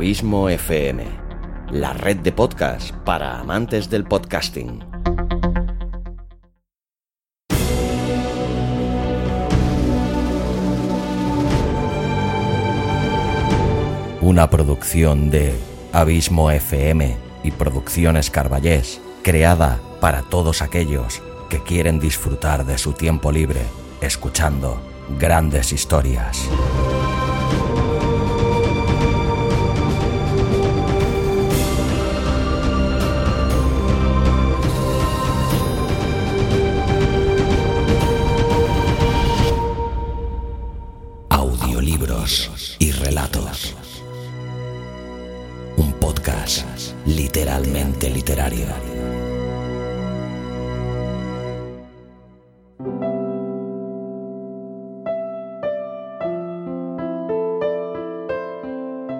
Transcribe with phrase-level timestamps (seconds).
[0.00, 1.04] Abismo FM,
[1.72, 4.82] la red de podcast para amantes del podcasting.
[14.22, 15.54] Una producción de
[15.92, 17.14] Abismo FM
[17.44, 21.20] y Producciones Carballés, creada para todos aquellos
[21.50, 23.60] que quieren disfrutar de su tiempo libre
[24.00, 24.80] escuchando
[25.18, 26.48] grandes historias.
[47.60, 48.66] Literalmente literario.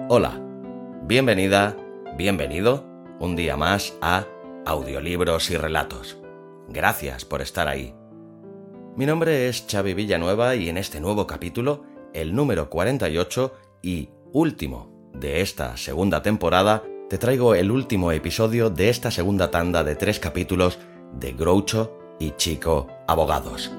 [0.09, 0.41] Hola,
[1.03, 1.77] bienvenida,
[2.17, 2.83] bienvenido
[3.19, 4.25] un día más a
[4.65, 6.17] Audiolibros y Relatos.
[6.67, 7.93] Gracias por estar ahí.
[8.95, 15.11] Mi nombre es Xavi Villanueva y en este nuevo capítulo, el número 48 y último
[15.13, 20.17] de esta segunda temporada, te traigo el último episodio de esta segunda tanda de tres
[20.17, 20.79] capítulos
[21.11, 23.69] de Groucho y Chico Abogados.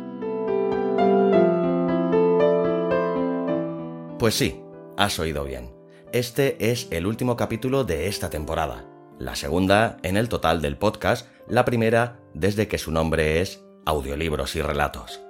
[4.19, 4.61] Pues sí,
[4.99, 5.71] has oído bien
[6.13, 8.85] este es el último capítulo de esta temporada,
[9.19, 14.55] la segunda en el total del podcast, la primera desde que su nombre es Audiolibros
[14.57, 15.23] y Relatos.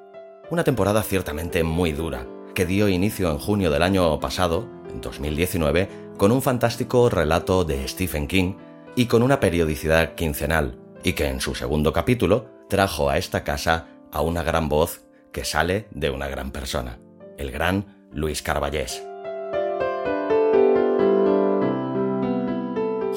[0.50, 6.01] Una temporada ciertamente muy dura, que dio inicio en junio del año pasado, en 2019,
[6.16, 8.54] con un fantástico relato de Stephen King
[8.94, 13.88] y con una periodicidad quincenal, y que en su segundo capítulo trajo a esta casa
[14.12, 16.98] a una gran voz que sale de una gran persona,
[17.38, 19.02] el gran Luis Carballés.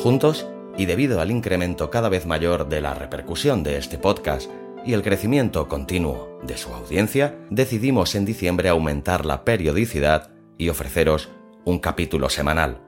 [0.02, 4.50] Juntos, y debido al incremento cada vez mayor de la repercusión de este podcast
[4.86, 11.30] y el crecimiento continuo de su audiencia, decidimos en diciembre aumentar la periodicidad y ofreceros
[11.66, 12.85] un capítulo semanal.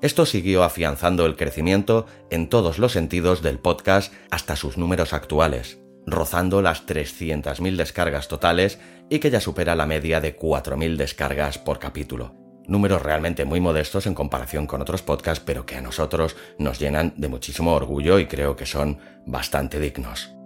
[0.00, 5.78] Esto siguió afianzando el crecimiento en todos los sentidos del podcast hasta sus números actuales,
[6.06, 8.78] rozando las 300.000 descargas totales
[9.10, 12.34] y que ya supera la media de 4.000 descargas por capítulo
[12.68, 17.14] números realmente muy modestos en comparación con otros podcasts, pero que a nosotros nos llenan
[17.16, 20.37] de muchísimo orgullo y creo que son bastante dignos.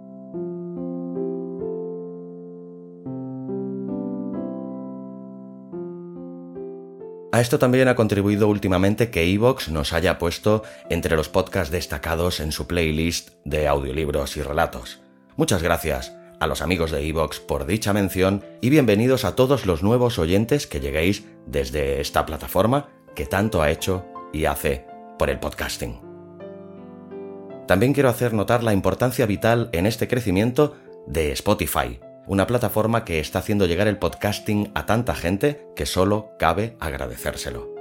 [7.33, 10.61] A esto también ha contribuido últimamente que Evox nos haya puesto
[10.91, 15.01] entre los podcasts destacados en su playlist de audiolibros y relatos.
[15.35, 19.81] Muchas gracias a los amigos de Evox por dicha mención y bienvenidos a todos los
[19.81, 24.85] nuevos oyentes que lleguéis desde esta plataforma que tanto ha hecho y hace
[25.17, 26.01] por el podcasting.
[27.65, 30.75] También quiero hacer notar la importancia vital en este crecimiento
[31.07, 36.31] de Spotify, una plataforma que está haciendo llegar el podcasting a tanta gente que solo
[36.39, 37.73] cabe agradecérselo.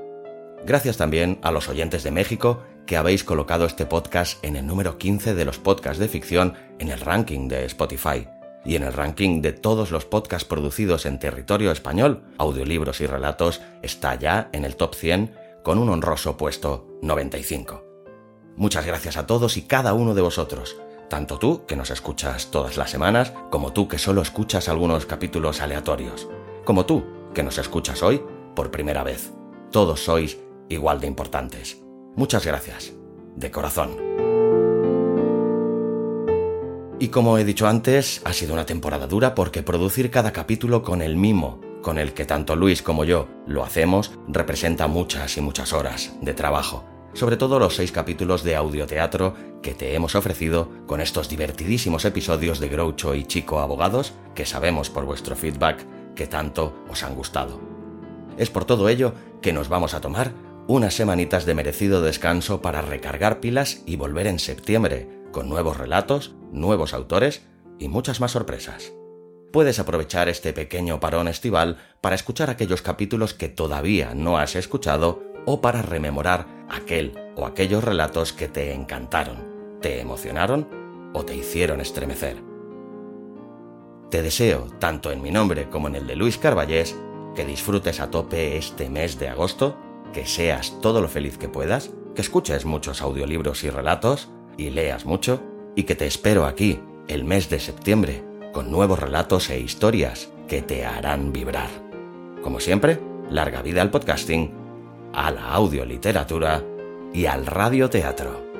[0.64, 4.98] Gracias también a los oyentes de México que habéis colocado este podcast en el número
[4.98, 8.28] 15 de los podcasts de ficción en el ranking de Spotify
[8.64, 13.60] y en el ranking de todos los podcasts producidos en territorio español, audiolibros y relatos
[13.82, 17.84] está ya en el top 100 con un honroso puesto 95.
[18.56, 20.76] Muchas gracias a todos y cada uno de vosotros,
[21.12, 25.60] tanto tú que nos escuchas todas las semanas, como tú que solo escuchas algunos capítulos
[25.60, 26.26] aleatorios,
[26.64, 28.22] como tú que nos escuchas hoy
[28.56, 29.30] por primera vez.
[29.70, 30.38] Todos sois
[30.70, 31.82] igual de importantes.
[32.16, 32.94] Muchas gracias,
[33.36, 33.90] de corazón.
[36.98, 41.02] Y como he dicho antes, ha sido una temporada dura porque producir cada capítulo con
[41.02, 45.74] el mimo con el que tanto Luis como yo lo hacemos representa muchas y muchas
[45.74, 46.84] horas de trabajo.
[47.14, 52.58] Sobre todo los seis capítulos de audioteatro que te hemos ofrecido con estos divertidísimos episodios
[52.58, 57.60] de Groucho y Chico Abogados que sabemos por vuestro feedback que tanto os han gustado.
[58.38, 60.32] Es por todo ello que nos vamos a tomar
[60.66, 66.34] unas semanitas de merecido descanso para recargar pilas y volver en septiembre con nuevos relatos,
[66.50, 67.42] nuevos autores
[67.78, 68.92] y muchas más sorpresas.
[69.52, 75.22] Puedes aprovechar este pequeño parón estival para escuchar aquellos capítulos que todavía no has escuchado
[75.44, 79.36] o para rememorar aquel o aquellos relatos que te encantaron,
[79.80, 80.68] te emocionaron
[81.12, 82.36] o te hicieron estremecer.
[84.10, 86.96] Te deseo, tanto en mi nombre como en el de Luis Carballés,
[87.34, 89.76] que disfrutes a tope este mes de agosto,
[90.12, 95.06] que seas todo lo feliz que puedas, que escuches muchos audiolibros y relatos, y leas
[95.06, 95.42] mucho
[95.74, 98.22] y que te espero aquí el mes de septiembre
[98.52, 101.70] con nuevos relatos e historias que te harán vibrar.
[102.42, 104.61] Como siempre, larga vida al podcasting
[105.12, 106.62] a la audioliteratura
[107.12, 108.52] y al radioteatro.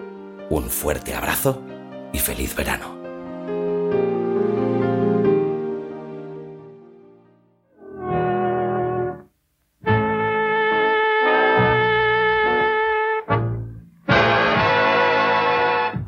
[0.51, 1.63] Un fuerte abrazo
[2.13, 3.03] y feliz verano.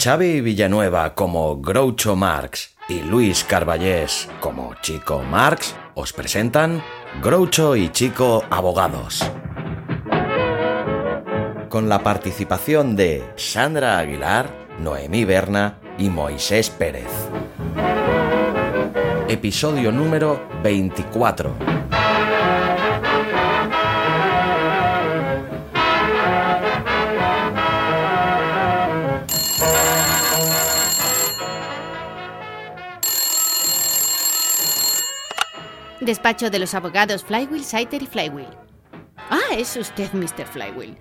[0.04, 6.82] Xavi Villanueva como Groucho Marx y Luis Carballés como Chico Marx os presentan
[7.22, 9.24] Groucho y Chico Abogados.
[11.74, 14.48] Con la participación de Sandra Aguilar,
[14.78, 17.08] Noemí Berna y Moisés Pérez.
[19.26, 21.52] Episodio número 24.
[36.00, 38.46] Despacho de los abogados Flywheel, Saiter y Flywheel.
[39.28, 40.46] Ah, es usted Mr.
[40.46, 40.96] Flywheel.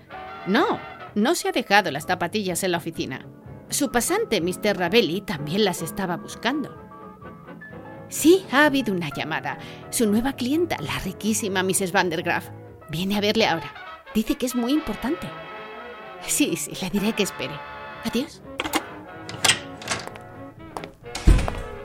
[0.46, 0.78] No,
[1.14, 3.26] no se ha dejado las zapatillas en la oficina.
[3.70, 4.76] Su pasante, Mr.
[4.76, 6.76] Ravelli, también las estaba buscando.
[8.08, 9.58] Sí, ha habido una llamada.
[9.90, 11.92] Su nueva clienta, la riquísima Mrs.
[11.92, 12.50] Vandergraff,
[12.90, 13.72] viene a verle ahora.
[14.14, 15.28] Dice que es muy importante.
[16.26, 17.54] Sí, sí, le diré que espere.
[18.04, 18.42] Adiós.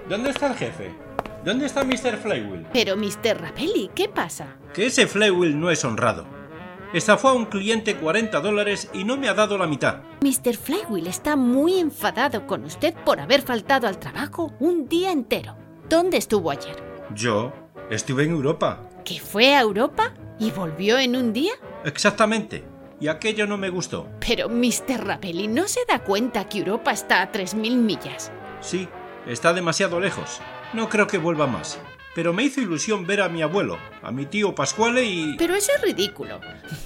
[0.08, 0.94] ¿Dónde está el jefe?
[1.46, 2.18] ¿Dónde está Mr.
[2.18, 2.68] Flywheel?
[2.74, 3.40] Pero, Mr.
[3.42, 4.58] Rapelli, ¿qué pasa?
[4.74, 6.39] Que ese Flywheel no es honrado.
[6.92, 10.02] Estafó a un cliente 40 dólares y no me ha dado la mitad.
[10.22, 10.56] Mr.
[10.56, 15.56] Flywheel está muy enfadado con usted por haber faltado al trabajo un día entero.
[15.88, 16.84] ¿Dónde estuvo ayer?
[17.14, 17.54] Yo
[17.92, 18.90] estuve en Europa.
[19.06, 21.54] ¿Que fue a Europa y volvió en un día?
[21.86, 22.64] Exactamente.
[23.00, 24.10] Y aquello no me gustó.
[24.28, 25.06] Pero, Mr.
[25.06, 28.32] Rapelli, ¿no se da cuenta que Europa está a 3.000 millas?
[28.62, 28.90] Sí,
[29.28, 30.42] está demasiado lejos.
[30.74, 31.80] No creo que vuelva más.
[32.16, 35.36] Pero me hizo ilusión ver a mi abuelo, a mi tío Pascuale y...
[35.38, 36.40] Pero eso es ridículo.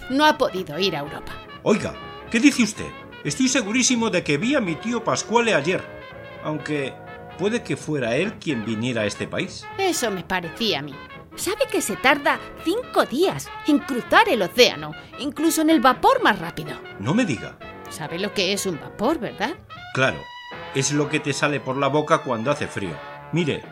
[0.09, 1.31] No ha podido ir a Europa.
[1.63, 1.93] Oiga,
[2.29, 2.91] ¿qué dice usted?
[3.23, 5.81] Estoy segurísimo de que vi a mi tío Pascuale ayer.
[6.43, 6.93] Aunque
[7.37, 9.65] puede que fuera él quien viniera a este país.
[9.77, 10.93] Eso me parecía a mí.
[11.35, 16.37] ¿Sabe que se tarda cinco días en cruzar el océano, incluso en el vapor más
[16.37, 16.77] rápido?
[16.99, 17.57] No me diga.
[17.89, 19.55] ¿Sabe lo que es un vapor, verdad?
[19.93, 20.17] Claro,
[20.75, 22.95] es lo que te sale por la boca cuando hace frío.
[23.31, 23.63] Mire.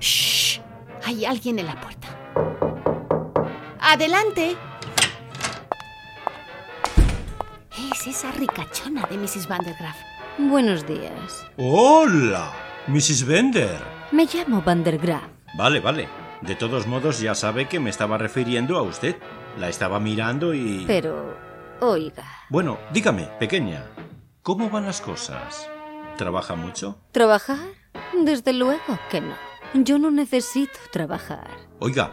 [0.00, 0.60] Shh.
[1.04, 2.08] Hay alguien en la puerta.
[3.80, 4.56] ¡Adelante!
[7.92, 9.48] Es esa ricachona de Mrs.
[9.48, 9.96] Vandergraff.
[10.38, 11.46] Buenos días.
[11.56, 12.52] ¡Hola!
[12.86, 13.24] Mrs.
[13.26, 13.78] Bender.
[14.12, 15.24] Me llamo Vandergraff.
[15.56, 16.08] Vale, vale.
[16.42, 19.16] De todos modos ya sabe que me estaba refiriendo a usted.
[19.58, 20.84] La estaba mirando y...
[20.86, 21.36] Pero...
[21.80, 22.24] Oiga.
[22.48, 23.84] Bueno, dígame, pequeña,
[24.42, 25.68] ¿cómo van las cosas?
[26.16, 26.98] ¿Trabaja mucho?
[27.12, 27.58] ¿Trabajar?
[28.14, 29.34] Desde luego que no.
[29.74, 31.50] Yo no necesito trabajar.
[31.78, 32.12] Oiga,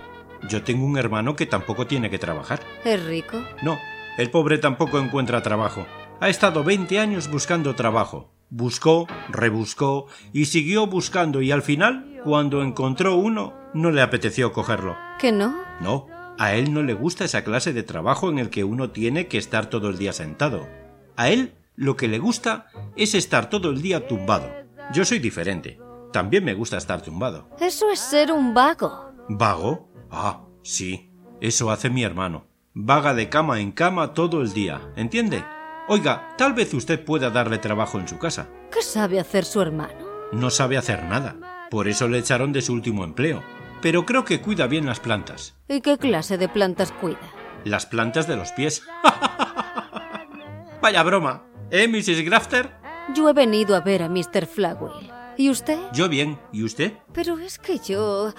[0.49, 2.59] yo tengo un hermano que tampoco tiene que trabajar.
[2.83, 3.43] ¿Es rico?
[3.63, 3.79] No,
[4.17, 5.85] el pobre tampoco encuentra trabajo.
[6.19, 8.31] Ha estado 20 años buscando trabajo.
[8.49, 14.95] Buscó, rebuscó y siguió buscando y al final, cuando encontró uno, no le apeteció cogerlo.
[15.19, 15.55] ¿Que no?
[15.81, 16.07] No,
[16.37, 19.37] a él no le gusta esa clase de trabajo en el que uno tiene que
[19.37, 20.67] estar todo el día sentado.
[21.15, 24.49] A él lo que le gusta es estar todo el día tumbado.
[24.93, 25.79] Yo soy diferente.
[26.15, 27.49] También me gusta estar tumbado.
[27.59, 29.11] Eso es ser un vago.
[29.27, 29.91] ¿Vago?
[30.09, 31.11] Ah, sí.
[31.41, 32.47] Eso hace mi hermano.
[32.73, 34.79] Vaga de cama en cama todo el día.
[34.95, 35.43] ¿Entiende?
[35.89, 38.47] Oiga, tal vez usted pueda darle trabajo en su casa.
[38.71, 40.05] ¿Qué sabe hacer su hermano?
[40.31, 41.67] No sabe hacer nada.
[41.69, 43.43] Por eso le echaron de su último empleo
[43.81, 45.53] pero creo que cuida bien las plantas.
[45.67, 47.19] ¿Y qué clase de plantas cuida?
[47.65, 48.81] Las plantas de los pies.
[50.81, 51.43] Vaya broma.
[51.69, 52.25] ¿Eh, Mrs.
[52.25, 52.71] Grafter?
[53.13, 54.47] Yo he venido a ver a Mr.
[54.47, 55.14] Flagwell.
[55.37, 55.79] ¿Y usted?
[55.93, 56.39] Yo bien.
[56.51, 56.93] ¿Y usted?
[57.13, 58.33] Pero es que yo...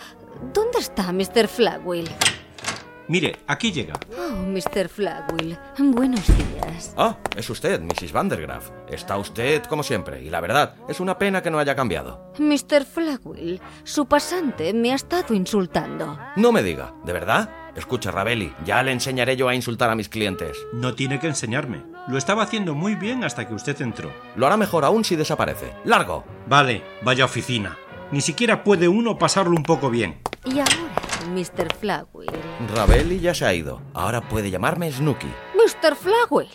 [0.52, 1.48] ¿Dónde está Mr.
[1.48, 2.08] Flagwell?
[3.08, 3.94] Mire, aquí llega.
[4.18, 4.88] Oh, Mr.
[4.88, 5.58] Flagwell.
[5.78, 6.94] Buenos días.
[6.96, 8.12] Ah, es usted, Mrs.
[8.12, 8.70] Vandergraff.
[8.88, 12.32] Está usted como siempre, y la verdad, es una pena que no haya cambiado.
[12.38, 12.84] Mr.
[12.84, 16.18] Flagwell, su pasante me ha estado insultando.
[16.36, 17.50] No me diga, ¿de verdad?
[17.76, 20.56] Escucha, Ravelli, ya le enseñaré yo a insultar a mis clientes.
[20.72, 21.84] No tiene que enseñarme.
[22.08, 24.10] Lo estaba haciendo muy bien hasta que usted entró.
[24.34, 25.72] Lo hará mejor aún si desaparece.
[25.84, 26.24] ¡Largo!
[26.46, 27.76] Vale, vaya oficina.
[28.10, 30.20] Ni siquiera puede uno pasarlo un poco bien.
[30.44, 30.72] Y ahora,
[31.28, 31.74] Mr.
[31.78, 32.30] Flagwell.
[32.74, 33.82] Ravelli ya se ha ido.
[33.92, 35.28] Ahora puede llamarme Snooky.
[35.54, 35.96] Mr.
[35.96, 36.48] Flagwell.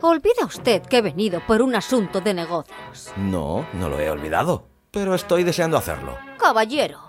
[0.00, 3.12] Olvida usted que he venido por un asunto de negocios.
[3.16, 4.68] No, no lo he olvidado.
[4.90, 6.16] Pero estoy deseando hacerlo.
[6.38, 7.03] Caballero,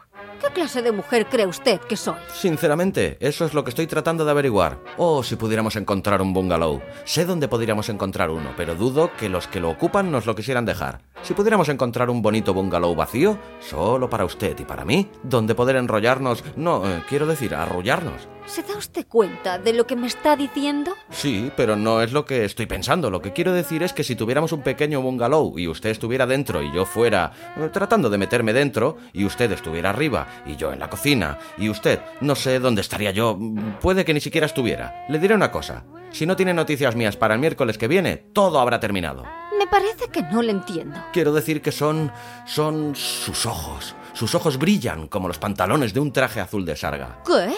[0.46, 2.20] ¿Qué clase de mujer cree usted que soy?
[2.32, 4.78] Sinceramente, eso es lo que estoy tratando de averiguar.
[4.96, 6.82] O si pudiéramos encontrar un bungalow.
[7.04, 10.66] Sé dónde podríamos encontrar uno, pero dudo que los que lo ocupan nos lo quisieran
[10.66, 11.02] dejar.
[11.26, 15.76] Si pudiéramos encontrar un bonito bungalow vacío, solo para usted y para mí, donde poder
[15.76, 18.28] enrollarnos, no, eh, quiero decir, arrullarnos.
[18.46, 20.94] ¿Se da usted cuenta de lo que me está diciendo?
[21.10, 23.10] Sí, pero no es lo que estoy pensando.
[23.10, 26.62] Lo que quiero decir es que si tuviéramos un pequeño bungalow y usted estuviera dentro
[26.62, 30.80] y yo fuera eh, tratando de meterme dentro y usted estuviera arriba y yo en
[30.80, 33.40] la cocina y usted no sé dónde estaría yo,
[33.82, 35.08] puede que ni siquiera estuviera.
[35.10, 35.86] Le diré una cosa.
[36.12, 39.24] Si no tiene noticias mías para el miércoles que viene, todo habrá terminado.
[39.66, 40.96] Me parece que no le entiendo.
[41.12, 42.12] Quiero decir que son
[42.46, 43.96] son sus ojos.
[44.14, 47.24] Sus ojos brillan como los pantalones de un traje azul de sarga.
[47.26, 47.52] ¿Qué?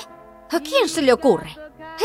[0.55, 1.49] ¿A quién se le ocurre?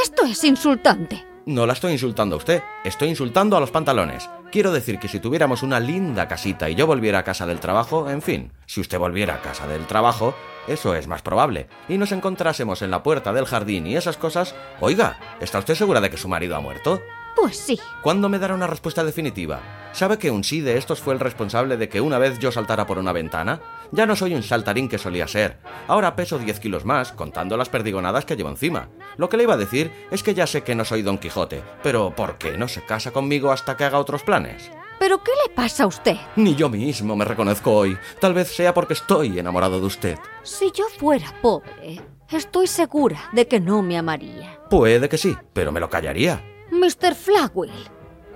[0.02, 1.24] Esto es insultante.
[1.46, 4.28] No la estoy insultando a usted, estoy insultando a los pantalones.
[4.50, 8.10] Quiero decir que si tuviéramos una linda casita y yo volviera a casa del trabajo,
[8.10, 10.34] en fin, si usted volviera a casa del trabajo,
[10.66, 14.56] eso es más probable, y nos encontrásemos en la puerta del jardín y esas cosas,
[14.80, 17.00] oiga, ¿está usted segura de que su marido ha muerto?
[17.36, 17.78] Pues sí.
[18.02, 19.81] ¿Cuándo me dará una respuesta definitiva?
[19.92, 22.86] ¿Sabe que un sí de estos fue el responsable de que una vez yo saltara
[22.86, 23.60] por una ventana?
[23.92, 25.58] Ya no soy un saltarín que solía ser.
[25.86, 28.88] Ahora peso 10 kilos más, contando las perdigonadas que llevo encima.
[29.18, 31.62] Lo que le iba a decir es que ya sé que no soy Don Quijote,
[31.82, 34.70] pero ¿por qué no se casa conmigo hasta que haga otros planes?
[34.98, 36.16] ¿Pero qué le pasa a usted?
[36.36, 37.98] Ni yo mismo me reconozco hoy.
[38.18, 40.18] Tal vez sea porque estoy enamorado de usted.
[40.42, 44.58] Si yo fuera pobre, estoy segura de que no me amaría.
[44.70, 46.42] Puede que sí, pero me lo callaría.
[46.70, 47.14] Mr.
[47.14, 47.72] Flagwell,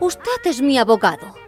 [0.00, 1.45] usted es mi abogado.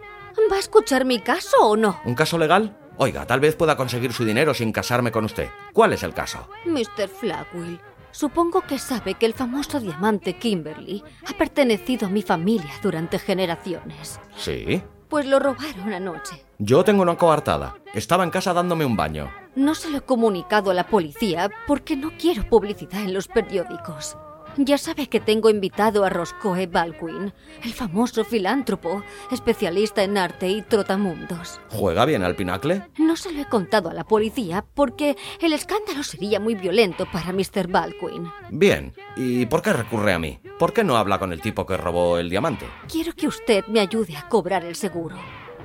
[0.51, 1.99] ¿Va a escuchar mi caso o no?
[2.05, 2.77] ¿Un caso legal?
[2.97, 5.49] Oiga, tal vez pueda conseguir su dinero sin casarme con usted.
[5.73, 6.49] ¿Cuál es el caso?
[6.65, 7.07] Mr.
[7.07, 7.79] Flagwell,
[8.11, 14.19] supongo que sabe que el famoso diamante Kimberly ha pertenecido a mi familia durante generaciones.
[14.35, 14.83] Sí.
[15.07, 16.43] Pues lo robaron anoche.
[16.57, 17.77] Yo tengo una coartada.
[17.93, 19.31] Estaba en casa dándome un baño.
[19.55, 24.17] No se lo he comunicado a la policía porque no quiero publicidad en los periódicos.
[24.57, 30.61] Ya sabe que tengo invitado a Roscoe Baldwin, el famoso filántropo, especialista en arte y
[30.61, 31.61] trotamundos.
[31.69, 32.83] ¿Juega bien al pinacle?
[32.97, 37.31] No se lo he contado a la policía porque el escándalo sería muy violento para
[37.31, 37.67] Mr.
[37.67, 38.29] Baldwin.
[38.49, 38.93] Bien.
[39.15, 40.39] ¿Y por qué recurre a mí?
[40.57, 42.65] ¿Por qué no habla con el tipo que robó el diamante?
[42.91, 45.15] Quiero que usted me ayude a cobrar el seguro.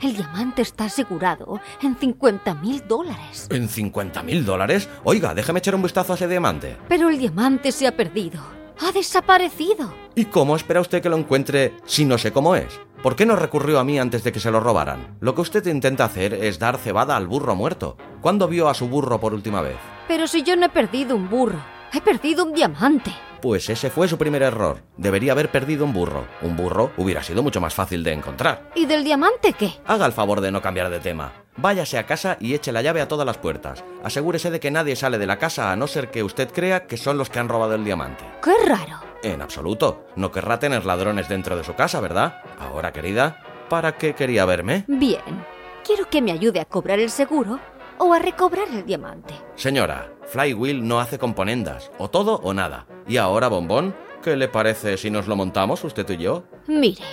[0.00, 3.48] El diamante está asegurado en 50 mil dólares.
[3.50, 4.88] ¿En 50 mil dólares?
[5.04, 6.76] Oiga, déjeme echar un vistazo a ese diamante.
[6.88, 8.40] Pero el diamante se ha perdido.
[8.80, 9.92] Ha desaparecido.
[10.14, 12.80] ¿Y cómo espera usted que lo encuentre si no sé cómo es?
[13.02, 15.16] ¿Por qué no recurrió a mí antes de que se lo robaran?
[15.20, 17.96] Lo que usted intenta hacer es dar cebada al burro muerto.
[18.20, 19.76] ¿Cuándo vio a su burro por última vez?
[20.08, 21.58] Pero si yo no he perdido un burro,
[21.92, 23.12] he perdido un diamante.
[23.42, 24.82] Pues ese fue su primer error.
[24.96, 26.26] Debería haber perdido un burro.
[26.40, 28.70] Un burro hubiera sido mucho más fácil de encontrar.
[28.74, 29.74] ¿Y del diamante qué?
[29.86, 31.43] Haga el favor de no cambiar de tema.
[31.56, 33.84] Váyase a casa y eche la llave a todas las puertas.
[34.02, 36.96] Asegúrese de que nadie sale de la casa a no ser que usted crea que
[36.96, 38.24] son los que han robado el diamante.
[38.42, 39.00] ¡Qué raro!
[39.22, 40.04] En absoluto.
[40.16, 42.42] No querrá tener ladrones dentro de su casa, ¿verdad?
[42.58, 44.84] Ahora, querida, ¿para qué quería verme?
[44.88, 45.22] Bien.
[45.84, 47.60] Quiero que me ayude a cobrar el seguro
[47.98, 49.34] o a recobrar el diamante.
[49.54, 51.90] Señora, Flywheel no hace componendas.
[51.98, 52.86] O todo o nada.
[53.06, 56.44] Y ahora, bombón, ¿qué le parece si nos lo montamos usted y yo?
[56.66, 57.04] Mire,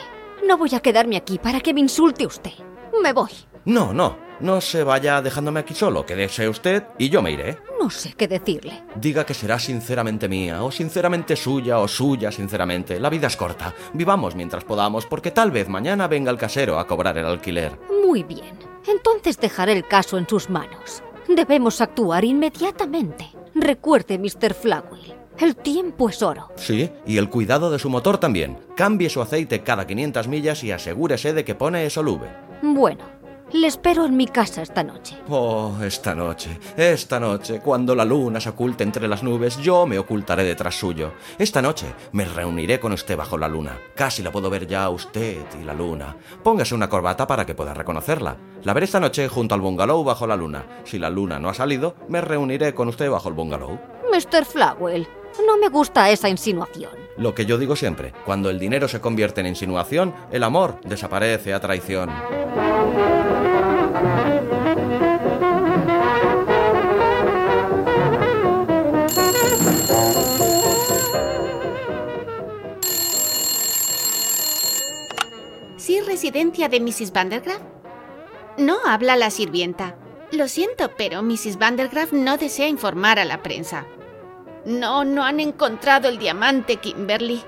[0.48, 2.54] no voy a quedarme aquí para que me insulte usted.
[3.02, 3.32] Me voy.
[3.66, 4.31] No, no.
[4.42, 6.06] No se vaya dejándome aquí solo.
[6.06, 7.60] Quédese usted y yo me iré.
[7.80, 8.84] No sé qué decirle.
[8.96, 13.00] Diga que será sinceramente mía, o sinceramente suya, o suya sinceramente.
[13.00, 13.74] La vida es corta.
[13.94, 17.78] Vivamos mientras podamos, porque tal vez mañana venga el casero a cobrar el alquiler.
[18.06, 18.58] Muy bien.
[18.88, 21.04] Entonces dejaré el caso en sus manos.
[21.28, 23.30] Debemos actuar inmediatamente.
[23.54, 24.54] Recuerde, Mr.
[24.54, 26.50] Flagwell, el tiempo es oro.
[26.56, 28.58] Sí, y el cuidado de su motor también.
[28.76, 32.28] Cambie su aceite cada 500 millas y asegúrese de que pone Esolube.
[32.62, 33.04] Bueno,
[33.54, 35.18] le espero en mi casa esta noche.
[35.30, 40.00] Oh, esta noche, esta noche, cuando la luna se oculte entre las nubes, yo me
[40.00, 41.14] ocultaré detrás suyo.
[41.38, 43.78] Esta noche me reuniré con usted bajo la luna.
[43.96, 46.16] Casi la puedo ver ya a usted y la luna.
[46.44, 48.38] Póngase una corbata para que pueda reconocerla.
[48.64, 50.66] La veré esta noche junto al bungalow bajo la luna.
[50.84, 53.80] Si la luna no ha salido, me reuniré con usted bajo el bungalow.
[54.12, 54.46] Mr.
[54.46, 55.08] Flagwell,
[55.46, 56.92] no me gusta esa insinuación.
[57.18, 61.54] Lo que yo digo siempre, cuando el dinero se convierte en insinuación, el amor desaparece
[61.54, 62.10] a traición.
[76.22, 77.14] Residencia de Mrs.
[77.14, 77.64] Vandergraff?
[78.56, 79.96] No habla la sirvienta.
[80.32, 81.58] Lo siento, pero Mrs.
[81.58, 83.88] Vandergraff no desea informar a la prensa.
[84.64, 87.42] No, no han encontrado el diamante, Kimberly.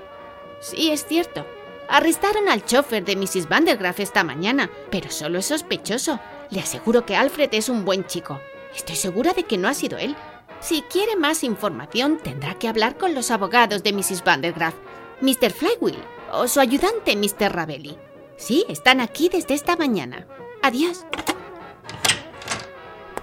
[0.60, 1.46] Sí, es cierto.
[1.88, 3.48] Arrestaron al chofer de Mrs.
[3.48, 6.18] Vandergraff esta mañana, pero solo es sospechoso.
[6.50, 8.40] Le aseguro que Alfred es un buen chico.
[8.74, 10.16] Estoy segura de que no ha sido él.
[10.58, 14.24] Si quiere más información, tendrá que hablar con los abogados de Mrs.
[14.24, 14.74] Vandergraff,
[15.20, 15.52] Mr.
[15.52, 16.02] Flywheel
[16.32, 17.52] o su ayudante, Mr.
[17.52, 17.96] Ravelli.
[18.36, 20.26] Sí, están aquí desde esta mañana.
[20.62, 21.04] Adiós.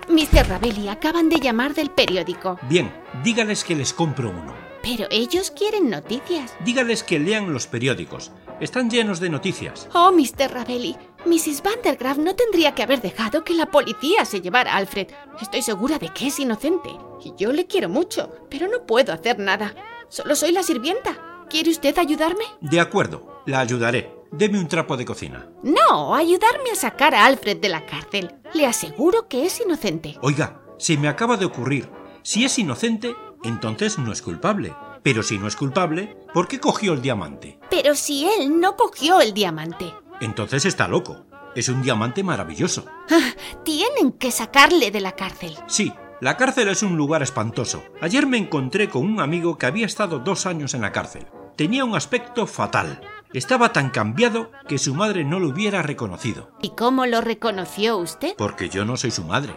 [0.08, 0.48] Mr.
[0.48, 2.60] Ravelli, acaban de llamar del periódico.
[2.63, 2.91] Bien,
[3.24, 4.53] dígales que les compro uno.
[4.84, 6.56] Pero ellos quieren noticias.
[6.65, 8.32] Dígales que lean los periódicos.
[8.60, 9.88] Están llenos de noticias.
[9.94, 10.51] Oh, Mr.
[10.51, 11.62] Ravelli, Mrs.
[11.63, 15.08] Vandergraff no tendría que haber dejado que la policía se llevara a Alfred.
[15.39, 16.89] Estoy segura de que es inocente.
[17.24, 19.75] Y yo le quiero mucho, pero no puedo hacer nada.
[20.10, 21.46] Solo soy la sirvienta.
[21.50, 22.46] ¿Quiere usted ayudarme?
[22.60, 24.21] De acuerdo, la ayudaré.
[24.32, 25.50] Deme un trapo de cocina.
[25.62, 28.34] No, ayudarme a sacar a Alfred de la cárcel.
[28.54, 30.18] Le aseguro que es inocente.
[30.22, 31.90] Oiga, se me acaba de ocurrir.
[32.24, 34.74] Si es inocente, entonces no es culpable.
[35.04, 37.60] Pero si no es culpable, ¿por qué cogió el diamante?
[37.70, 39.94] Pero si él no cogió el diamante.
[40.22, 41.26] Entonces está loco.
[41.54, 42.86] Es un diamante maravilloso.
[43.10, 43.34] Ah,
[43.66, 45.58] tienen que sacarle de la cárcel.
[45.68, 47.84] Sí, la cárcel es un lugar espantoso.
[48.00, 51.26] Ayer me encontré con un amigo que había estado dos años en la cárcel.
[51.58, 53.02] Tenía un aspecto fatal.
[53.34, 56.52] Estaba tan cambiado que su madre no lo hubiera reconocido.
[56.62, 58.36] ¿Y cómo lo reconoció usted?
[58.38, 59.54] Porque yo no soy su madre.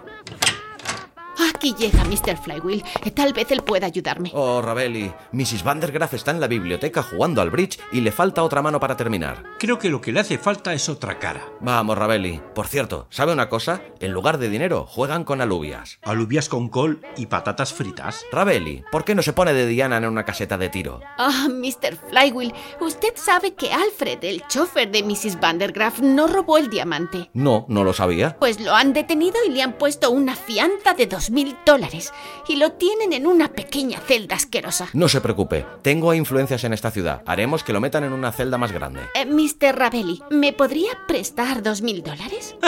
[1.55, 2.37] Aquí llega Mr.
[2.37, 2.85] Flywheel.
[3.15, 4.31] Tal vez él pueda ayudarme.
[4.35, 5.65] Oh, Ravelli, Mrs.
[5.65, 9.43] Vandergraff está en la biblioteca jugando al bridge y le falta otra mano para terminar.
[9.59, 11.43] Creo que lo que le hace falta es otra cara.
[11.61, 12.41] Vamos, Ravelli.
[12.55, 13.83] Por cierto, ¿sabe una cosa?
[14.01, 15.99] En lugar de dinero, juegan con alubias.
[16.03, 18.25] Alubias con col y patatas fritas.
[18.33, 21.01] Ravelli, ¿por qué no se pone de Diana en una caseta de tiro?
[21.19, 21.97] Ah, Mr.
[22.09, 25.41] Flywheel, usted sabe que Alfred, el chofer de Mrs.
[25.41, 27.31] Vandergraff, no robó el diamante.
[27.33, 28.37] No, no lo sabía.
[28.39, 32.13] Pues lo han detenido y le han puesto una fianza de dos mil dólares.
[32.49, 34.89] Y lo tienen en una pequeña celda asquerosa.
[34.93, 37.23] No se preocupe, tengo influencias en esta ciudad.
[37.27, 39.03] Haremos que lo metan en una celda más grande.
[39.15, 39.77] Eh, Mr.
[39.77, 42.57] Ravelli, ¿me podría prestar dos mil dólares?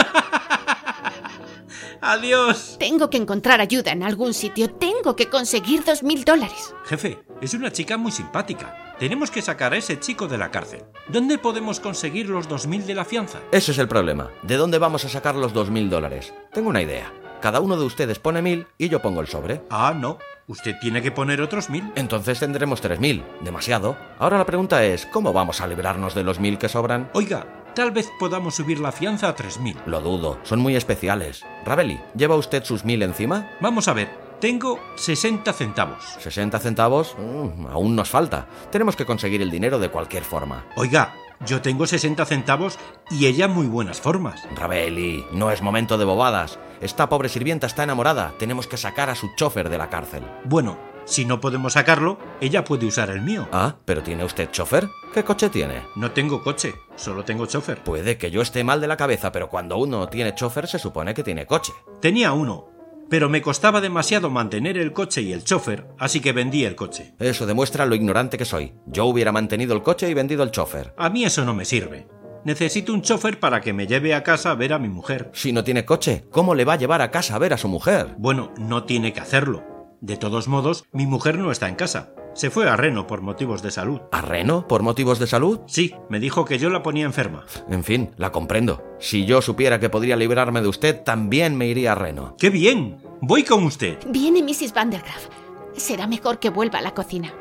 [2.01, 2.77] ¡Adiós!
[2.79, 4.69] Tengo que encontrar ayuda en algún sitio.
[4.69, 6.73] Tengo que conseguir dos mil dólares.
[6.85, 8.95] Jefe, es una chica muy simpática.
[8.99, 10.83] Tenemos que sacar a ese chico de la cárcel.
[11.07, 13.39] ¿Dónde podemos conseguir los dos mil de la fianza?
[13.51, 14.29] Ese es el problema.
[14.43, 16.33] ¿De dónde vamos a sacar los dos mil dólares?
[16.53, 17.11] Tengo una idea.
[17.41, 19.61] Cada uno de ustedes pone mil y yo pongo el sobre.
[19.69, 20.17] Ah, no.
[20.47, 21.91] Usted tiene que poner otros mil.
[21.95, 23.23] Entonces tendremos tres mil.
[23.41, 23.97] Demasiado.
[24.17, 27.09] Ahora la pregunta es, ¿cómo vamos a librarnos de los mil que sobran?
[27.13, 27.45] Oiga,
[27.75, 29.77] tal vez podamos subir la fianza a tres mil.
[29.85, 31.45] Lo dudo, son muy especiales.
[31.65, 33.51] Ravelli, ¿lleva usted sus mil encima?
[33.59, 36.03] Vamos a ver, tengo 60 centavos.
[36.23, 37.15] ¿60 centavos?
[37.19, 38.47] Mm, aún nos falta.
[38.71, 40.65] Tenemos que conseguir el dinero de cualquier forma.
[40.75, 41.13] Oiga,
[41.45, 44.47] yo tengo 60 centavos y ella muy buenas formas.
[44.55, 46.59] Ravelli, no es momento de bobadas.
[46.81, 48.33] Esta pobre sirvienta está enamorada.
[48.37, 50.23] Tenemos que sacar a su chofer de la cárcel.
[50.45, 53.47] Bueno, si no podemos sacarlo, ella puede usar el mío.
[53.51, 54.89] Ah, pero ¿tiene usted chofer?
[55.13, 55.83] ¿Qué coche tiene?
[55.95, 57.81] No tengo coche, solo tengo chofer.
[57.83, 61.13] Puede que yo esté mal de la cabeza, pero cuando uno tiene chofer se supone
[61.13, 61.71] que tiene coche.
[62.01, 62.76] Tenía uno,
[63.09, 67.13] pero me costaba demasiado mantener el coche y el chofer, así que vendí el coche.
[67.19, 68.73] Eso demuestra lo ignorante que soy.
[68.85, 70.93] Yo hubiera mantenido el coche y vendido el chofer.
[70.97, 72.07] A mí eso no me sirve.
[72.43, 75.31] Necesito un chofer para que me lleve a casa a ver a mi mujer.
[75.33, 77.67] Si no tiene coche, ¿cómo le va a llevar a casa a ver a su
[77.67, 78.15] mujer?
[78.17, 79.63] Bueno, no tiene que hacerlo.
[79.99, 82.13] De todos modos, mi mujer no está en casa.
[82.37, 83.99] Se fue a Reno por motivos de salud.
[84.11, 84.67] ¿A Reno?
[84.67, 85.61] ¿Por motivos de salud?
[85.65, 87.47] Sí, me dijo que yo la ponía enferma.
[87.67, 88.83] En fin, la comprendo.
[88.99, 92.35] Si yo supiera que podría librarme de usted, también me iría a Reno.
[92.37, 93.01] ¡Qué bien!
[93.21, 93.97] Voy con usted.
[94.09, 94.71] Viene Mrs.
[94.71, 95.29] Vandergraff.
[95.75, 97.33] Será mejor que vuelva a la cocina.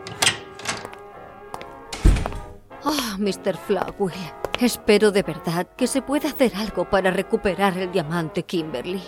[2.83, 3.59] Oh, Mr.
[3.67, 4.33] Flywheel,
[4.63, 9.03] espero de verdad que se pueda hacer algo para recuperar el diamante Kimberly.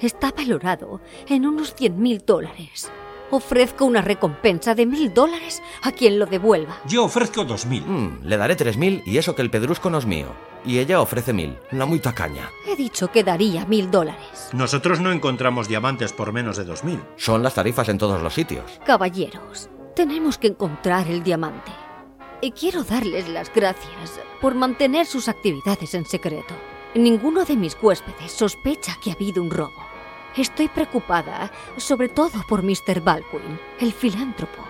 [0.00, 2.92] Está valorado en unos 100 mil dólares.
[3.32, 6.80] Ofrezco una recompensa de mil dólares a quien lo devuelva.
[6.86, 7.84] Yo ofrezco dos mil.
[7.84, 10.26] Mm, le daré tres mil y eso que el pedrusco no es mío.
[10.64, 11.56] Y ella ofrece mil.
[11.70, 12.50] La muy tacaña.
[12.66, 14.50] He dicho que daría mil dólares.
[14.52, 17.00] Nosotros no encontramos diamantes por menos de dos mil.
[17.16, 18.80] Son las tarifas en todos los sitios.
[18.84, 21.70] Caballeros, tenemos que encontrar el diamante.
[22.40, 26.54] Y quiero darles las gracias por mantener sus actividades en secreto.
[26.94, 29.89] Ninguno de mis huéspedes sospecha que ha habido un robo.
[30.36, 33.00] Estoy preocupada, sobre todo por Mr.
[33.02, 34.64] Baldwin, el filántropo.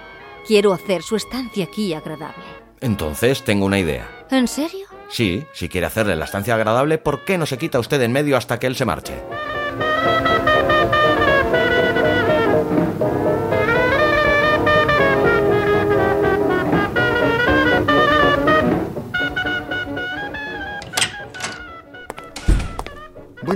[0.47, 2.45] Quiero hacer su estancia aquí agradable.
[2.81, 4.27] Entonces tengo una idea.
[4.31, 4.87] ¿En serio?
[5.11, 8.37] Sí, si quiere hacerle la estancia agradable, ¿por qué no se quita usted en medio
[8.37, 9.15] hasta que él se marche?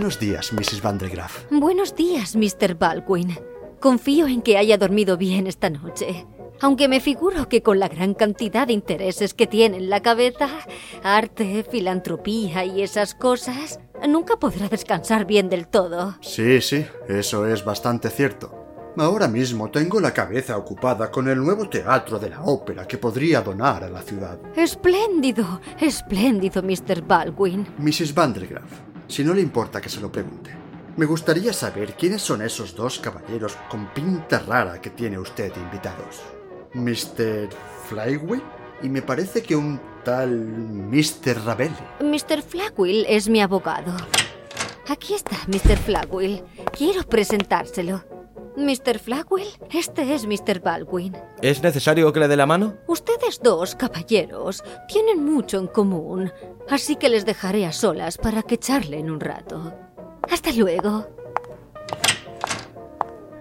[0.04, 0.82] Buenos días, Mrs.
[0.82, 1.44] Vandergraff.
[1.50, 2.74] Buenos días, Mr.
[2.74, 3.38] Baldwin.
[3.80, 6.26] Confío en que haya dormido bien esta noche.
[6.60, 10.50] Aunque me figuro que con la gran cantidad de intereses que tiene en la cabeza,
[11.02, 16.18] arte, filantropía y esas cosas, nunca podrá descansar bien del todo.
[16.20, 18.92] Sí, sí, eso es bastante cierto.
[18.98, 23.40] Ahora mismo tengo la cabeza ocupada con el nuevo teatro de la ópera que podría
[23.40, 24.38] donar a la ciudad.
[24.54, 27.00] Espléndido, espléndido, Mr.
[27.00, 27.66] Baldwin.
[27.78, 28.12] Mrs.
[28.14, 28.70] Vandergraff,
[29.08, 30.50] si no le importa que se lo pregunte,
[30.96, 36.20] me gustaría saber quiénes son esos dos caballeros con pinta rara que tiene usted invitados.
[36.74, 37.48] Mr.
[37.88, 38.42] Flywheel
[38.82, 41.44] y me parece que un tal Mr.
[41.44, 41.74] Ravelli.
[42.00, 42.42] Mr.
[42.42, 43.92] Flagwill es mi abogado.
[44.88, 45.78] Aquí está, Mr.
[45.78, 46.42] Flagwill.
[46.76, 48.13] Quiero presentárselo.
[48.56, 48.98] Mr.
[48.98, 50.60] Flagwill, este es Mr.
[50.60, 51.16] Baldwin.
[51.42, 52.74] ¿Es necesario que le dé la mano?
[52.86, 56.32] Ustedes dos, caballeros, tienen mucho en común,
[56.70, 59.72] así que les dejaré a solas para que charlen un rato.
[60.30, 61.06] Hasta luego.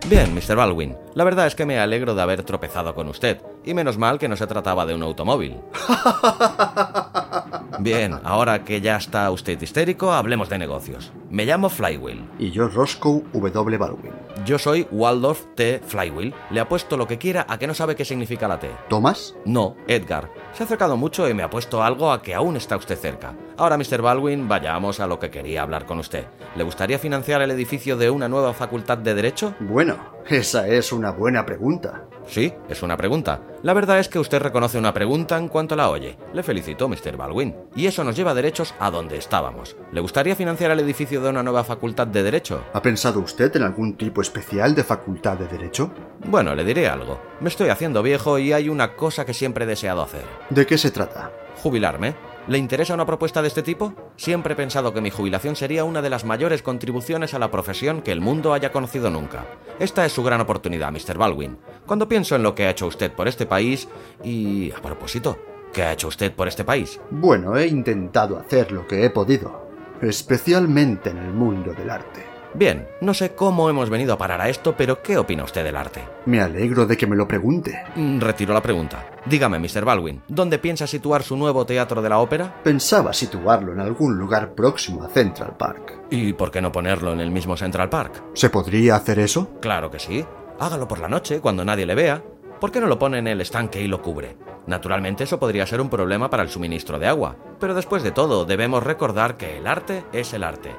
[0.10, 0.56] Bien, Mr.
[0.56, 0.98] Baldwin.
[1.14, 3.40] La verdad es que me alegro de haber tropezado con usted.
[3.64, 5.62] Y menos mal que no se trataba de un automóvil.
[7.80, 11.12] Bien, ahora que ya está usted histérico, hablemos de negocios.
[11.30, 12.24] Me llamo Flywheel.
[12.40, 13.78] Y yo Roscoe W.
[13.78, 14.14] Baldwin.
[14.46, 15.82] Yo soy Waldorf T.
[15.86, 16.34] Flywheel.
[16.52, 18.70] Le apuesto lo que quiera a que no sabe qué significa la T.
[18.90, 19.36] ¿Thomas?
[19.46, 20.30] No, Edgar.
[20.54, 23.36] Se ha acercado mucho y me ha puesto algo a que aún está usted cerca.
[23.58, 24.02] Ahora, Mr.
[24.02, 26.26] Baldwin, vayamos a lo que quería hablar con usted.
[26.56, 29.56] ¿Le gustaría financiar el edificio de una nueva facultad de Derecho?
[29.60, 29.98] Bueno,
[30.30, 32.06] esa es una buena pregunta.
[32.28, 33.42] Sí, es una pregunta.
[33.64, 36.18] La verdad es que usted reconoce una pregunta en cuanto la oye.
[36.34, 37.18] Le felicito, Mr.
[37.18, 37.56] Baldwin.
[37.76, 39.76] Y eso nos lleva derechos a donde estábamos.
[39.92, 42.64] ¿Le gustaría financiar el edificio de una nueva facultad de Derecho?
[42.74, 45.92] ¿Ha pensado usted en algún tipo especial de facultad de derecho?
[46.26, 47.20] Bueno, le diré algo.
[47.40, 50.24] Me estoy haciendo viejo y hay una cosa que siempre he deseado hacer.
[50.50, 51.32] ¿De qué se trata?
[51.62, 52.16] Jubilarme.
[52.46, 53.94] ¿Le interesa una propuesta de este tipo?
[54.18, 58.02] Siempre he pensado que mi jubilación sería una de las mayores contribuciones a la profesión
[58.02, 59.46] que el mundo haya conocido nunca.
[59.80, 61.18] Esta es su gran oportunidad, Mr.
[61.18, 61.58] Baldwin.
[61.86, 63.88] Cuando pienso en lo que ha hecho usted por este país
[64.26, 64.72] y...
[64.72, 65.38] a propósito,
[65.72, 67.00] ¿qué ha hecho usted por este país?
[67.12, 69.70] Bueno, he intentado hacer lo que he podido,
[70.02, 72.33] especialmente en el mundo del arte.
[72.56, 75.76] Bien, no sé cómo hemos venido a parar a esto, pero ¿qué opina usted del
[75.76, 76.04] arte?
[76.28, 77.82] Me alegro de que me lo pregunte.
[77.96, 79.08] Mm, Retiro la pregunta.
[79.26, 79.84] Dígame, Mr.
[79.84, 82.62] Baldwin, ¿dónde piensa situar su nuevo teatro de la ópera?
[82.64, 86.02] Pensaba situarlo en algún lugar próximo a Central Park.
[86.12, 88.24] ¿Y por qué no ponerlo en el mismo Central Park?
[88.36, 89.50] ¿Se podría hacer eso?
[89.60, 90.24] Claro que sí.
[90.60, 92.24] Hágalo por la noche, cuando nadie le vea.
[92.60, 94.38] ¿Por qué no lo pone en el estanque y lo cubre?
[94.68, 98.46] Naturalmente eso podría ser un problema para el suministro de agua, pero después de todo
[98.46, 100.72] debemos recordar que el arte es el arte.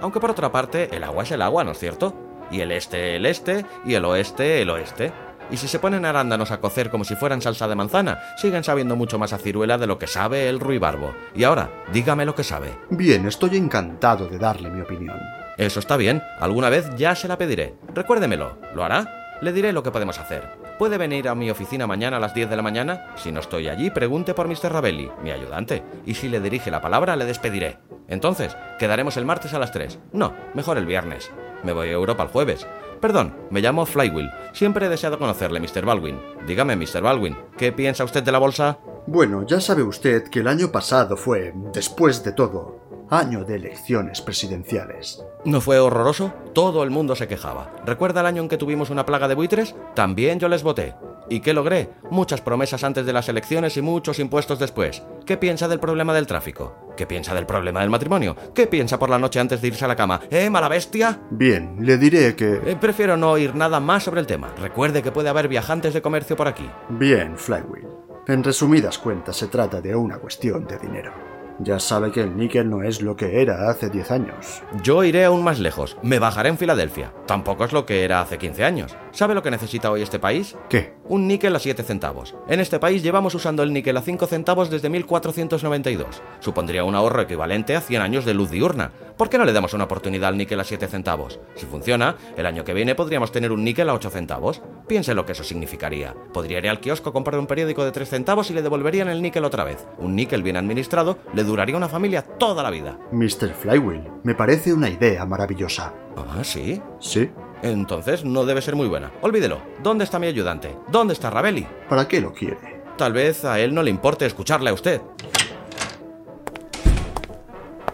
[0.00, 2.14] Aunque por otra parte, el agua es el agua, ¿no es cierto?
[2.50, 5.12] Y el este el este, y el oeste el oeste.
[5.50, 8.94] Y si se ponen arándanos a cocer como si fueran salsa de manzana, siguen sabiendo
[8.94, 11.12] mucho más a ciruela de lo que sabe el ruibarbo.
[11.34, 12.76] Y ahora, dígame lo que sabe.
[12.90, 15.18] Bien, estoy encantado de darle mi opinión.
[15.56, 17.74] Eso está bien, alguna vez ya se la pediré.
[17.92, 19.38] Recuérdemelo, ¿lo hará?
[19.42, 20.60] Le diré lo que podemos hacer.
[20.78, 23.12] ¿Puede venir a mi oficina mañana a las 10 de la mañana?
[23.16, 24.72] Si no estoy allí, pregunte por Mr.
[24.72, 27.89] Ravelli, mi ayudante, y si le dirige la palabra, le despediré.
[28.10, 29.98] Entonces, quedaremos el martes a las 3.
[30.12, 31.30] No, mejor el viernes.
[31.62, 32.66] Me voy a Europa el jueves.
[33.00, 34.30] Perdón, me llamo Flywheel.
[34.52, 35.86] Siempre he deseado conocerle, Mr.
[35.86, 36.20] Baldwin.
[36.46, 37.00] Dígame, Mr.
[37.00, 38.78] Baldwin, ¿qué piensa usted de la bolsa?
[39.06, 44.20] Bueno, ya sabe usted que el año pasado fue, después de todo, año de elecciones
[44.20, 45.24] presidenciales.
[45.44, 46.32] ¿No fue horroroso?
[46.52, 47.72] Todo el mundo se quejaba.
[47.86, 49.74] ¿Recuerda el año en que tuvimos una plaga de buitres?
[49.94, 50.94] También yo les voté.
[51.28, 51.90] ¿Y qué logré?
[52.10, 55.02] Muchas promesas antes de las elecciones y muchos impuestos después.
[55.24, 56.89] ¿Qué piensa del problema del tráfico?
[57.00, 58.36] ¿Qué piensa del problema del matrimonio?
[58.54, 60.20] ¿Qué piensa por la noche antes de irse a la cama?
[60.30, 61.18] ¿Eh, mala bestia?
[61.30, 62.60] Bien, le diré que...
[62.62, 64.52] Eh, prefiero no oír nada más sobre el tema.
[64.58, 66.68] Recuerde que puede haber viajantes de comercio por aquí.
[66.90, 67.88] Bien, Flywheel.
[68.26, 71.29] En resumidas cuentas, se trata de una cuestión de dinero.
[71.62, 74.62] Ya sabe que el níquel no es lo que era hace 10 años.
[74.82, 75.98] Yo iré aún más lejos.
[76.02, 77.12] Me bajaré en Filadelfia.
[77.26, 78.96] Tampoco es lo que era hace 15 años.
[79.12, 80.56] ¿Sabe lo que necesita hoy este país?
[80.70, 80.94] ¿Qué?
[81.04, 82.34] Un níquel a 7 centavos.
[82.48, 86.22] En este país llevamos usando el níquel a 5 centavos desde 1492.
[86.38, 88.92] Supondría un ahorro equivalente a 100 años de luz diurna.
[89.18, 91.40] ¿Por qué no le damos una oportunidad al níquel a 7 centavos?
[91.56, 94.62] Si funciona, el año que viene podríamos tener un níquel a 8 centavos.
[94.86, 96.14] Piense lo que eso significaría.
[96.32, 99.44] Podría ir al kiosco, comprar un periódico de 3 centavos y le devolverían el níquel
[99.44, 99.86] otra vez.
[99.98, 102.98] Un níquel bien administrado le duraría una familia toda la vida.
[103.12, 103.52] Mr.
[103.54, 105.92] Flywheel, me parece una idea maravillosa.
[106.16, 106.80] Ah, sí.
[107.00, 107.30] ¿Sí?
[107.62, 109.10] Entonces no debe ser muy buena.
[109.20, 109.60] Olvídelo.
[109.82, 110.76] ¿Dónde está mi ayudante?
[110.88, 111.66] ¿Dónde está Ravelli?
[111.88, 112.82] ¿Para qué lo quiere?
[112.96, 115.00] Tal vez a él no le importe escucharle a usted.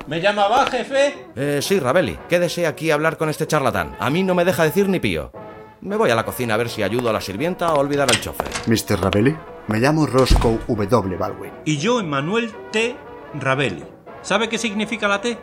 [0.07, 1.27] ¿Me llamaba, jefe?
[1.35, 2.17] Eh, sí, Ravelli.
[2.29, 3.97] ¿Qué desea aquí hablar con este charlatán?
[3.99, 5.33] A mí no me deja decir ni pío.
[5.81, 8.21] Me voy a la cocina a ver si ayudo a la sirvienta a olvidar al
[8.21, 8.49] chofer.
[8.67, 9.01] Mr.
[9.01, 11.17] Ravelli, me llamo Roscoe W.
[11.17, 11.53] Baldwin.
[11.65, 12.97] Y yo, Emmanuel T.
[13.41, 13.85] Ravelli.
[14.23, 15.39] ¿Sabe qué significa la T?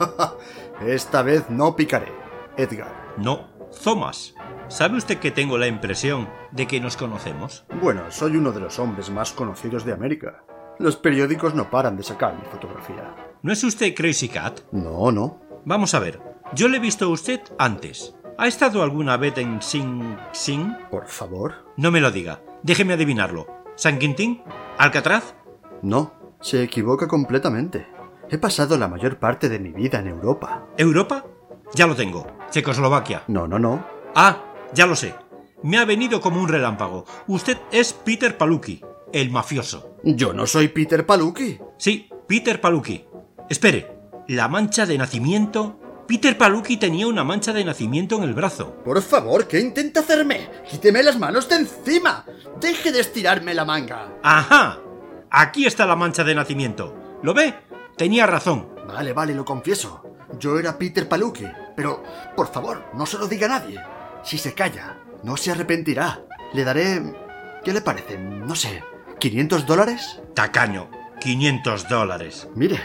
[0.86, 2.12] Esta vez no picaré.
[2.56, 3.14] Edgar.
[3.16, 3.48] No,
[3.82, 4.34] Thomas.
[4.68, 7.64] ¿Sabe usted que tengo la impresión de que nos conocemos?
[7.80, 10.44] Bueno, soy uno de los hombres más conocidos de América.
[10.78, 13.14] Los periódicos no paran de sacar mi fotografía.
[13.42, 14.60] ¿No es usted Crazy Cat?
[14.70, 15.40] No, no.
[15.64, 16.20] Vamos a ver.
[16.54, 18.14] Yo le he visto a usted antes.
[18.36, 20.72] ¿Ha estado alguna vez en Sing Sing?
[20.90, 21.66] Por favor.
[21.76, 22.40] No me lo diga.
[22.62, 23.46] Déjeme adivinarlo.
[23.74, 24.42] ¿San Quintín?
[24.76, 25.34] ¿Alcatraz?
[25.82, 27.86] No, se equivoca completamente.
[28.30, 30.66] He pasado la mayor parte de mi vida en Europa.
[30.76, 31.24] ¿Europa?
[31.74, 32.26] Ya lo tengo.
[32.50, 33.22] Checoslovaquia.
[33.28, 33.84] No, no, no.
[34.14, 34.42] Ah,
[34.74, 35.14] ya lo sé.
[35.62, 37.04] Me ha venido como un relámpago.
[37.26, 39.96] Usted es Peter Palucki, el mafioso.
[40.04, 41.58] Yo no soy Peter Palucki.
[41.78, 43.04] Sí, Peter Palucki.
[43.48, 43.90] Espere,
[44.28, 45.80] ¿la mancha de nacimiento?
[46.06, 48.76] Peter Palucki tenía una mancha de nacimiento en el brazo.
[48.84, 50.48] Por favor, ¿qué intenta hacerme?
[50.70, 52.24] Quíteme las manos de encima.
[52.60, 54.14] Deje de estirarme la manga.
[54.22, 54.80] ¡Ajá!
[55.30, 56.94] Aquí está la mancha de nacimiento.
[57.22, 57.54] ¿Lo ve?
[57.96, 58.68] Tenía razón.
[58.86, 60.02] Vale, vale, lo confieso.
[60.38, 61.46] Yo era Peter Palucki.
[61.76, 62.02] Pero,
[62.34, 63.80] por favor, no se lo diga a nadie.
[64.22, 66.20] Si se calla, no se arrepentirá.
[66.54, 67.02] Le daré...
[67.62, 68.16] ¿Qué le parece?
[68.16, 68.82] No sé.
[69.20, 70.20] ¿500 dólares?
[70.34, 70.88] Tacaño,
[71.20, 72.48] 500 dólares.
[72.54, 72.80] Mire,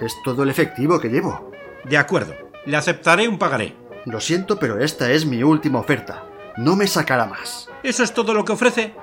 [0.00, 1.50] es todo el efectivo que llevo.
[1.84, 2.34] De acuerdo,
[2.66, 3.74] le aceptaré un pagaré.
[4.04, 6.24] Lo siento, pero esta es mi última oferta.
[6.56, 7.68] No me sacará más.
[7.82, 8.94] ¿Eso es todo lo que ofrece?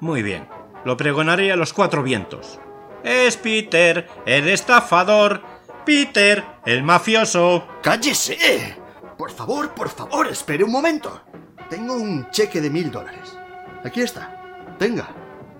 [0.00, 0.46] Muy bien,
[0.84, 2.60] lo pregonaré a los cuatro vientos.
[3.02, 5.42] Es Peter, el estafador.
[5.84, 7.66] Peter, el mafioso.
[7.82, 8.76] ¡Cállese!
[9.18, 11.22] Por favor, por favor, espere un momento.
[11.68, 13.36] Tengo un cheque de mil dólares.
[13.84, 14.74] Aquí está.
[14.78, 15.08] Tenga.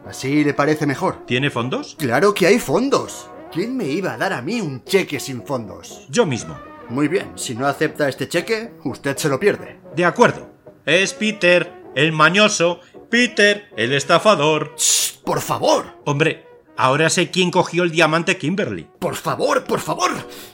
[0.07, 1.25] Así le parece mejor.
[1.27, 1.97] ¿Tiene fondos?
[1.99, 3.31] Claro que hay fondos.
[3.53, 6.07] ¿Quién me iba a dar a mí un cheque sin fondos?
[6.09, 6.59] Yo mismo.
[6.89, 9.81] Muy bien, si no acepta este cheque, usted se lo pierde.
[9.95, 10.51] De acuerdo.
[10.85, 12.81] Es Peter, el mañoso.
[13.15, 14.75] Peter, el estafador.
[14.77, 18.89] Shh, por favor, Hombre, ahora sé quién cogió el diamante Kimberly.
[18.99, 20.11] por favor, por favor.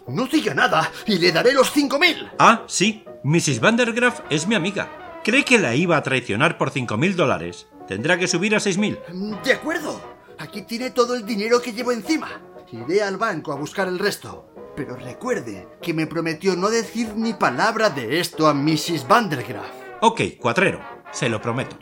[0.06, 2.28] No diga nada y le daré los cinco mil.
[2.38, 3.60] Ah, sí, Mrs.
[3.60, 5.20] Vandergraff es mi amiga.
[5.24, 7.66] ¿Cree que la iba a traicionar por cinco mil dólares?
[7.88, 8.98] Tendrá que subir a seis mil.
[9.42, 9.98] De acuerdo.
[10.36, 12.42] Aquí tiene todo el dinero que llevo encima.
[12.72, 14.52] Iré al banco a buscar el resto.
[14.76, 19.08] Pero recuerde que me prometió no decir ni palabra de esto a Mrs.
[19.08, 19.64] Vandergraff.
[20.02, 21.78] Ok, cuatrero, se lo prometo.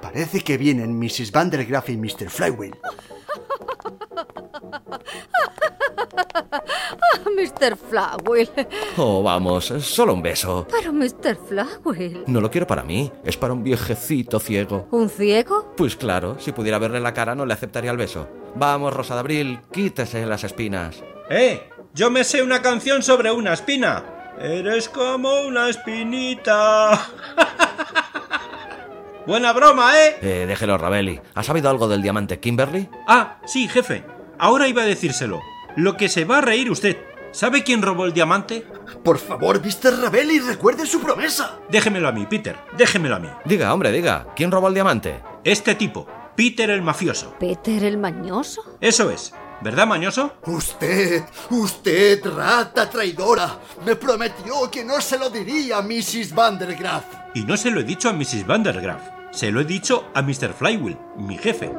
[0.00, 1.32] Parece que vienen Mrs.
[1.32, 2.30] Vandergraff y Mr.
[2.30, 2.76] Flywheel.
[7.36, 7.76] Mr.
[7.76, 8.50] Flywheel.
[8.96, 10.66] Oh, vamos, solo un beso.
[10.70, 11.36] Pero Mr.
[11.46, 12.24] Flywheel.
[12.26, 14.88] No lo quiero para mí, es para un viejecito ciego.
[14.90, 15.72] ¿Un ciego?
[15.76, 18.28] Pues claro, si pudiera verle la cara no le aceptaría el beso.
[18.54, 21.02] Vamos, Rosa de Abril, quítese las espinas.
[21.30, 21.68] ¡Eh!
[21.94, 24.34] Yo me sé una canción sobre una espina.
[24.40, 27.08] Eres como una espinita.
[29.28, 30.16] Buena broma, ¿eh?
[30.22, 31.20] Eh, déjelo, Ravelli.
[31.34, 32.88] ¿Ha sabido algo del diamante Kimberly?
[33.06, 34.02] Ah, sí, jefe.
[34.38, 35.42] Ahora iba a decírselo.
[35.76, 36.96] Lo que se va a reír usted.
[37.30, 38.64] ¿Sabe quién robó el diamante?
[39.04, 40.00] Por favor, Mr.
[40.00, 41.58] Ravelli, recuerde su promesa.
[41.68, 42.56] Déjemelo a mí, Peter.
[42.78, 43.28] Déjemelo a mí.
[43.44, 44.28] Diga, hombre, diga.
[44.34, 45.20] ¿Quién robó el diamante?
[45.44, 47.34] Este tipo, Peter el mafioso.
[47.38, 48.78] ¿Peter el mañoso?
[48.80, 49.34] Eso es.
[49.60, 50.36] ¿Verdad, mañoso?
[50.46, 56.34] Usted, usted, rata traidora, me prometió que no se lo diría a Mrs.
[56.34, 57.04] Vandergraff.
[57.34, 58.46] Y no se lo he dicho a Mrs.
[58.46, 59.17] Vandergraff.
[59.30, 60.52] Se lo he dicho a Mr.
[60.52, 61.70] Flywheel, mi jefe.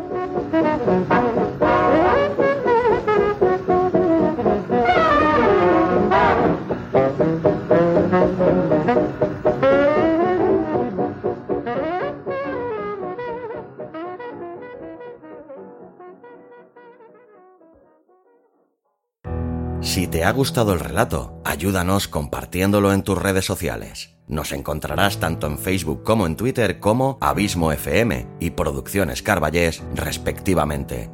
[19.82, 24.19] Si te ha gustado el relato, ayúdanos compartiéndolo en tus redes sociales.
[24.30, 31.10] Nos encontrarás tanto en Facebook como en Twitter como Abismo FM y Producciones Carballés, respectivamente.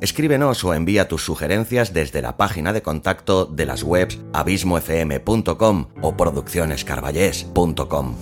[0.00, 6.16] Escríbenos o envía tus sugerencias desde la página de contacto de las webs abismofm.com o
[6.16, 8.14] produccionescarballés.com.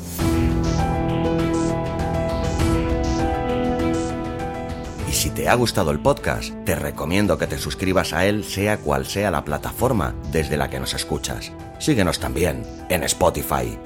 [5.11, 8.79] Y si te ha gustado el podcast, te recomiendo que te suscribas a él sea
[8.79, 11.53] cual sea la plataforma desde la que nos escuchas.
[11.79, 13.79] Síguenos también en Spotify.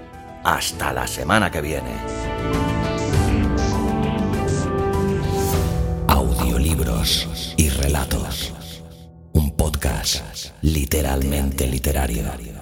[0.48, 1.90] Hasta la semana que viene.
[6.06, 8.54] Audiolibros y relatos.
[9.32, 12.55] Un podcast literalmente literario.